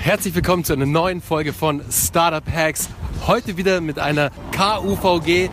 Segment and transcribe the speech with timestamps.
[0.00, 2.88] Herzlich willkommen zu einer neuen Folge von Startup Hacks.
[3.26, 5.50] Heute wieder mit einer KUVG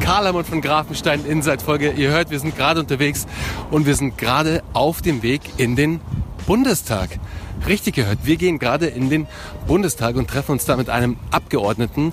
[0.00, 1.90] Karl von Grafenstein Inside Folge.
[1.90, 3.26] Ihr hört, wir sind gerade unterwegs
[3.70, 6.00] und wir sind gerade auf dem Weg in den
[6.46, 7.18] Bundestag.
[7.66, 9.26] Richtig gehört, wir gehen gerade in den
[9.66, 12.12] Bundestag und treffen uns da mit einem Abgeordneten,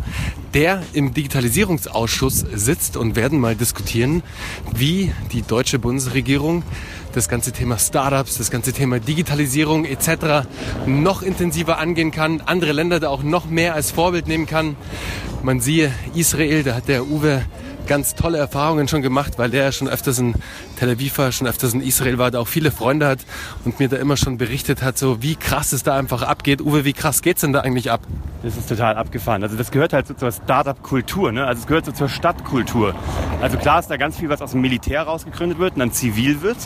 [0.53, 4.23] der im Digitalisierungsausschuss sitzt und werden mal diskutieren,
[4.75, 6.63] wie die deutsche Bundesregierung
[7.13, 10.47] das ganze Thema Startups, das ganze Thema Digitalisierung etc.
[10.85, 14.75] noch intensiver angehen kann, andere Länder da auch noch mehr als Vorbild nehmen kann.
[15.44, 17.44] Man siehe Israel, da hat der Uwe
[17.87, 20.35] ganz tolle Erfahrungen schon gemacht, weil der schon öfters in
[20.77, 23.19] Tel Aviv war, schon öfters in Israel war, da auch viele Freunde hat
[23.65, 26.61] und mir da immer schon berichtet hat, so wie krass es da einfach abgeht.
[26.61, 28.01] Uwe, wie krass geht's denn da eigentlich ab?
[28.43, 29.41] Das ist total abgefahren.
[29.41, 31.45] Also das gehört halt so zur Startup-Kultur, ne?
[31.45, 32.93] Also es gehört so zur Stadtkultur.
[33.41, 36.41] Also klar ist da ganz viel, was aus dem Militär rausgegründet wird und dann zivil
[36.41, 36.58] wird.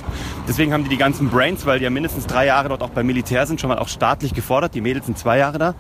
[0.48, 3.06] Deswegen haben die die ganzen Brains, weil die ja mindestens drei Jahre dort auch beim
[3.06, 4.74] Militär sind, schon mal auch staatlich gefordert.
[4.74, 5.76] Die Mädels sind zwei Jahre da.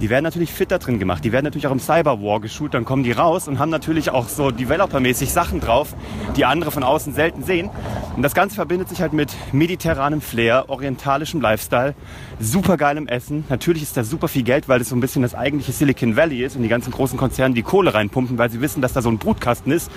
[0.00, 1.24] Die werden natürlich fit da drin gemacht.
[1.24, 2.74] Die werden natürlich auch im Cyberwar geschult.
[2.74, 5.94] Dann kommen die raus und haben natürlich auch so developermäßig Sachen drauf,
[6.36, 7.70] die andere von außen selten sehen.
[8.16, 11.94] Und das Ganze verbindet sich halt mit mediterranem Flair, orientalischem Lifestyle,
[12.40, 13.44] supergeilem Essen.
[13.48, 16.44] Natürlich ist da super viel Geld, weil das so ein bisschen das eigentliche Silicon Valley
[16.44, 19.10] ist und die ganzen großen Konzerne die Kohle reinpumpen, weil sie wissen, dass da so
[19.10, 19.90] ein Brutkasten ist.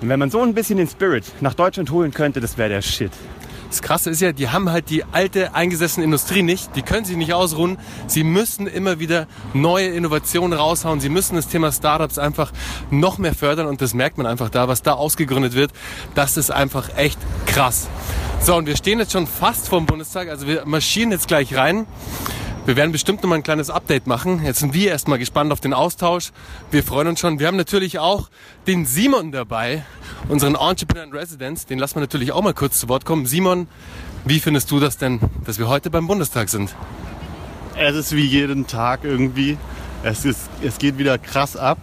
[0.00, 2.82] Und wenn man so ein bisschen den Spirit nach Deutschland holen könnte, das wäre der
[2.82, 3.12] Shit.
[3.68, 6.76] Das Krasse ist ja, die haben halt die alte eingesessene Industrie nicht.
[6.76, 7.78] Die können sich nicht ausruhen.
[8.06, 11.00] Sie müssen immer wieder neue Innovationen raushauen.
[11.00, 12.52] Sie müssen das Thema Startups einfach
[12.90, 15.72] noch mehr fördern und das merkt man einfach da, was da ausgegründet wird.
[16.14, 17.88] Das ist einfach echt krass.
[18.40, 20.28] So, und wir stehen jetzt schon fast vor dem Bundestag.
[20.28, 21.86] Also wir marschieren jetzt gleich rein.
[22.66, 24.42] Wir werden bestimmt noch mal ein kleines Update machen.
[24.42, 26.30] Jetzt sind wir erstmal gespannt auf den Austausch.
[26.70, 27.38] Wir freuen uns schon.
[27.38, 28.30] Wir haben natürlich auch
[28.66, 29.84] den Simon dabei,
[30.28, 31.66] unseren Entrepreneur in Residence.
[31.66, 33.26] Den lassen wir natürlich auch mal kurz zu Wort kommen.
[33.26, 33.68] Simon,
[34.24, 36.74] wie findest du das denn, dass wir heute beim Bundestag sind?
[37.76, 39.58] Es ist wie jeden Tag irgendwie.
[40.02, 41.78] Es, ist, es geht wieder krass ab.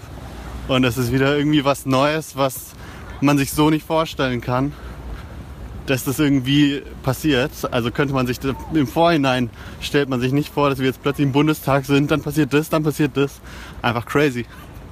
[0.68, 2.74] Und es ist wieder irgendwie was Neues, was
[3.20, 4.74] man sich so nicht vorstellen kann
[5.86, 7.52] dass das irgendwie passiert.
[7.72, 8.40] Also könnte man sich
[8.74, 9.50] im Vorhinein
[9.82, 12.70] stellt man sich nicht vor, dass wir jetzt plötzlich im Bundestag sind, dann passiert das,
[12.70, 13.42] dann passiert das.
[13.82, 14.46] Einfach crazy.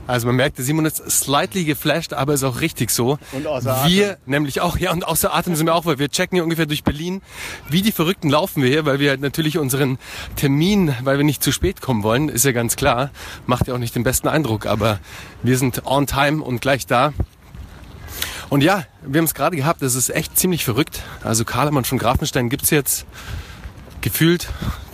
[0.09, 3.19] Also man merkt, der Simon ist slightly geflasht, aber ist auch richtig so.
[3.31, 3.91] Und außer Atem.
[3.91, 6.65] Wir nämlich auch, ja, und außer Atem sind wir auch, weil wir checken hier ungefähr
[6.65, 7.21] durch Berlin.
[7.69, 9.99] Wie die Verrückten laufen wir hier, weil wir halt natürlich unseren
[10.35, 13.11] Termin, weil wir nicht zu spät kommen wollen, ist ja ganz klar.
[13.45, 14.99] Macht ja auch nicht den besten Eindruck, aber
[15.43, 17.13] wir sind on time und gleich da.
[18.49, 21.03] Und ja, wir haben es gerade gehabt, das ist echt ziemlich verrückt.
[21.23, 23.05] Also Karlemann von Grafenstein gibt's jetzt
[24.01, 24.47] gefühlt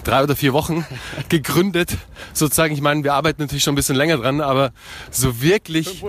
[0.06, 0.86] drei oder vier Wochen
[1.30, 1.98] gegründet.
[2.34, 4.72] Sozusagen, ich meine, wir arbeiten natürlich schon ein bisschen länger dran, aber
[5.12, 6.04] so wirklich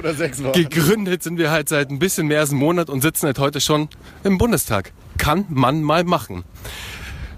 [0.52, 3.60] gegründet sind wir halt seit ein bisschen mehr als einem Monat und sitzen halt heute
[3.60, 3.88] schon
[4.22, 4.92] im Bundestag.
[5.18, 6.44] Kann man mal machen.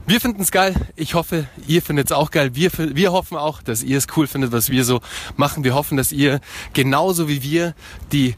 [0.09, 0.75] Wir finden es geil.
[0.97, 2.55] Ich hoffe, ihr findet es auch geil.
[2.55, 5.01] Wir, wir hoffen auch, dass ihr es cool findet, was wir so
[5.37, 5.65] machen.
[5.65, 6.41] Wir hoffen, dass ihr
[6.73, 7.75] genauso wie wir
[8.11, 8.35] die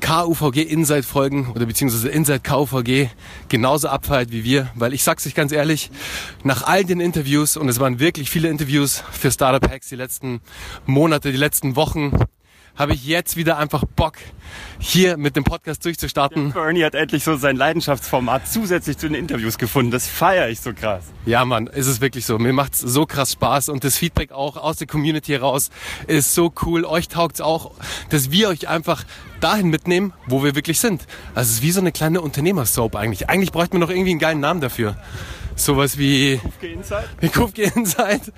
[0.00, 3.08] KUVG Inside Folgen oder beziehungsweise Inside KUVG
[3.48, 5.90] genauso abfeiert wie wir, weil ich sag's euch ganz ehrlich,
[6.42, 10.40] nach all den Interviews und es waren wirklich viele Interviews für Startup Hacks die letzten
[10.86, 12.12] Monate, die letzten Wochen,
[12.76, 14.14] habe ich jetzt wieder einfach Bock,
[14.78, 16.52] hier mit dem Podcast durchzustarten.
[16.52, 19.90] Der Bernie hat endlich so sein Leidenschaftsformat zusätzlich zu den Interviews gefunden.
[19.90, 21.04] Das feiere ich so krass.
[21.26, 22.38] Ja, Mann, ist es wirklich so.
[22.38, 25.70] Mir macht's so krass Spaß und das Feedback auch aus der Community heraus
[26.06, 26.84] ist so cool.
[26.84, 27.72] Euch taugt's auch,
[28.08, 29.04] dass wir euch einfach
[29.40, 31.06] dahin mitnehmen, wo wir wirklich sind.
[31.34, 33.28] Also es ist wie so eine kleine Unternehmersoap eigentlich.
[33.28, 34.96] Eigentlich bräuchten wir noch irgendwie einen geilen Namen dafür.
[35.56, 37.08] Sowas wie Kufke Insight.
[37.34, 38.32] Kufke Insight.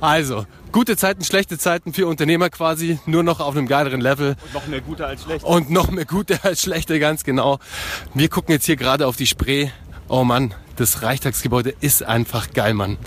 [0.00, 4.36] Also, gute Zeiten, schlechte Zeiten für Unternehmer quasi, nur noch auf einem geileren Level.
[4.44, 5.46] Und noch mehr gute als schlechte.
[5.46, 7.58] Und noch mehr gute als schlechte, ganz genau.
[8.14, 9.68] Wir gucken jetzt hier gerade auf die Spree.
[10.08, 12.98] Oh Mann, das Reichstagsgebäude ist einfach geil, Mann.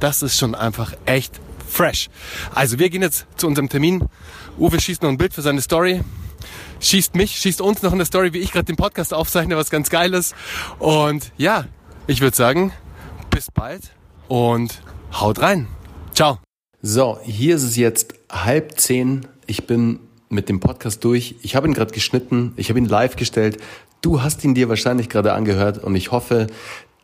[0.00, 2.08] Das ist schon einfach echt fresh.
[2.54, 4.08] Also, wir gehen jetzt zu unserem Termin.
[4.58, 6.02] Uwe schießt noch ein Bild für seine Story
[6.80, 9.90] schießt mich, schießt uns noch eine Story, wie ich gerade den Podcast aufzeichne, was ganz
[9.90, 10.34] geil ist.
[10.78, 11.64] Und ja,
[12.06, 12.72] ich würde sagen,
[13.34, 13.90] bis bald
[14.28, 14.80] und
[15.12, 15.66] haut rein.
[16.14, 16.38] Ciao.
[16.82, 19.26] So, hier ist es jetzt halb zehn.
[19.46, 19.98] Ich bin
[20.28, 21.34] mit dem Podcast durch.
[21.42, 22.52] Ich habe ihn gerade geschnitten.
[22.56, 23.58] Ich habe ihn live gestellt.
[24.02, 26.46] Du hast ihn dir wahrscheinlich gerade angehört und ich hoffe,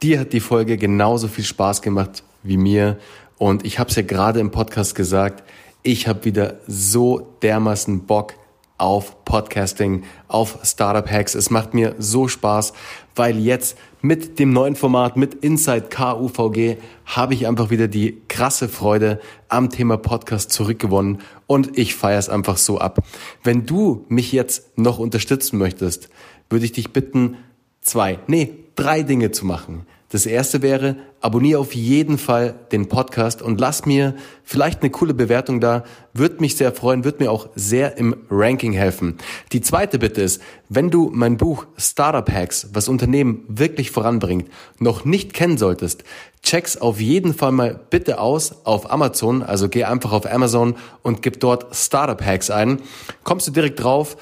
[0.03, 2.99] dir hat die Folge genauso viel Spaß gemacht wie mir.
[3.37, 5.43] Und ich habe es ja gerade im Podcast gesagt.
[5.83, 8.35] Ich habe wieder so dermaßen Bock,
[8.81, 11.35] auf Podcasting, auf Startup Hacks.
[11.35, 12.73] Es macht mir so Spaß,
[13.15, 18.69] weil jetzt mit dem neuen Format, mit Inside KUVG, habe ich einfach wieder die krasse
[18.69, 23.01] Freude am Thema Podcast zurückgewonnen und ich feiere es einfach so ab.
[23.45, 26.09] Wenn du mich jetzt noch unterstützen möchtest,
[26.49, 27.37] würde ich dich bitten,
[27.83, 29.87] zwei, nee, drei Dinge zu machen.
[30.13, 35.15] Das erste wäre, abonniere auf jeden Fall den Podcast und lass mir vielleicht eine coole
[35.15, 35.85] Bewertung da.
[36.13, 39.19] Würde mich sehr freuen, wird mir auch sehr im Ranking helfen.
[39.53, 45.05] Die zweite Bitte ist, wenn du mein Buch Startup Hacks, was Unternehmen wirklich voranbringt, noch
[45.05, 46.03] nicht kennen solltest,
[46.43, 49.45] check's auf jeden Fall mal bitte aus auf Amazon.
[49.45, 52.81] Also geh einfach auf Amazon und gib dort Startup Hacks ein.
[53.23, 54.17] Kommst du direkt drauf.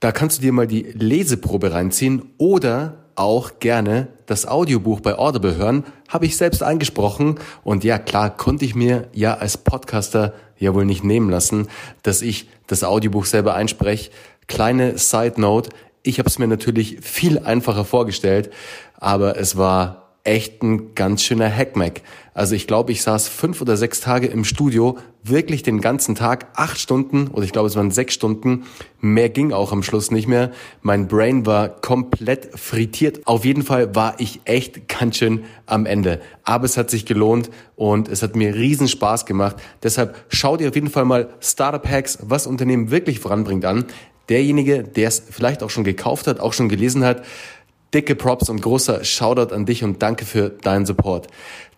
[0.00, 5.54] Da kannst du dir mal die Leseprobe reinziehen oder auch gerne das Audiobuch bei Audible
[5.54, 5.84] hören.
[6.08, 10.86] Habe ich selbst eingesprochen und ja, klar, konnte ich mir ja als Podcaster ja wohl
[10.86, 11.68] nicht nehmen lassen,
[12.02, 14.10] dass ich das Audiobuch selber einspreche.
[14.46, 15.68] Kleine Side Note,
[16.02, 18.50] ich habe es mir natürlich viel einfacher vorgestellt,
[18.94, 22.02] aber es war echt ein ganz schöner Hackmack.
[22.34, 26.46] Also ich glaube, ich saß fünf oder sechs Tage im Studio, wirklich den ganzen Tag,
[26.54, 28.64] acht Stunden oder ich glaube, es waren sechs Stunden.
[29.00, 30.50] Mehr ging auch am Schluss nicht mehr.
[30.82, 33.26] Mein Brain war komplett frittiert.
[33.26, 36.20] Auf jeden Fall war ich echt ganz schön am Ende.
[36.44, 39.56] Aber es hat sich gelohnt und es hat mir riesen Spaß gemacht.
[39.82, 43.86] Deshalb schau dir auf jeden Fall mal Startup Hacks, was Unternehmen wirklich voranbringt an.
[44.28, 47.24] Derjenige, der es vielleicht auch schon gekauft hat, auch schon gelesen hat,
[47.92, 51.26] Dicke Props und großer Shoutout an dich und danke für deinen Support.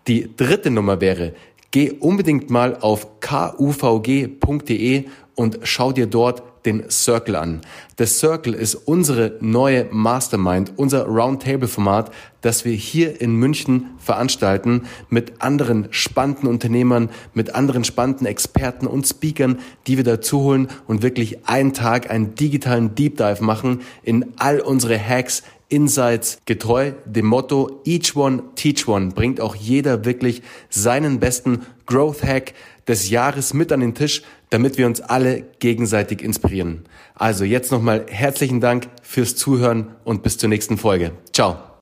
[0.07, 1.33] Die dritte Nummer wäre,
[1.71, 5.05] geh unbedingt mal auf kuvg.de
[5.35, 7.61] und schau dir dort den Circle an.
[7.97, 12.11] Der Circle ist unsere neue Mastermind, unser Roundtable-Format,
[12.41, 19.07] das wir hier in München veranstalten mit anderen spannenden Unternehmern, mit anderen spannenden Experten und
[19.07, 24.33] Speakern, die wir dazu holen und wirklich einen Tag einen digitalen Deep Dive machen in
[24.37, 25.43] all unsere Hacks,
[25.73, 32.23] Insights getreu dem Motto Each One Teach One bringt auch jeder wirklich seinen besten Growth
[32.23, 32.53] Hack
[32.87, 34.21] des Jahres mit an den Tisch,
[34.53, 36.83] damit wir uns alle gegenseitig inspirieren.
[37.15, 41.11] Also jetzt nochmal herzlichen Dank fürs Zuhören und bis zur nächsten Folge.
[41.33, 41.72] Ciao.